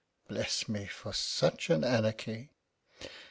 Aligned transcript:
Bless 0.27 0.67
me 0.67 0.87
from 0.87 1.13
such 1.13 1.69
an 1.69 1.83
anarchy! 1.83 2.49